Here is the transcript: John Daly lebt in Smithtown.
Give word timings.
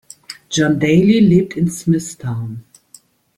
John 0.49 0.79
Daly 0.79 1.19
lebt 1.19 1.55
in 1.57 1.69
Smithtown. 1.69 2.63